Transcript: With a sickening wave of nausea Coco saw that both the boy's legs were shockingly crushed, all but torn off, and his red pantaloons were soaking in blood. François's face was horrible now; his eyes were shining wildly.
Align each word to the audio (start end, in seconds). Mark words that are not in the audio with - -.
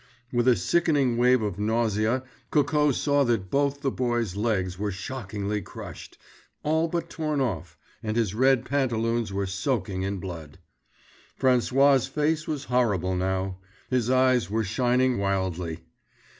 With 0.33 0.47
a 0.47 0.55
sickening 0.55 1.15
wave 1.15 1.43
of 1.43 1.59
nausea 1.59 2.23
Coco 2.49 2.91
saw 2.91 3.23
that 3.25 3.51
both 3.51 3.81
the 3.81 3.91
boy's 3.91 4.35
legs 4.35 4.79
were 4.79 4.89
shockingly 4.89 5.61
crushed, 5.61 6.17
all 6.63 6.87
but 6.87 7.07
torn 7.07 7.39
off, 7.39 7.77
and 8.01 8.17
his 8.17 8.33
red 8.33 8.65
pantaloons 8.65 9.31
were 9.31 9.45
soaking 9.45 10.01
in 10.01 10.17
blood. 10.17 10.57
François's 11.39 12.07
face 12.07 12.47
was 12.47 12.63
horrible 12.63 13.15
now; 13.15 13.59
his 13.91 14.09
eyes 14.09 14.49
were 14.49 14.63
shining 14.63 15.19
wildly. 15.19 15.81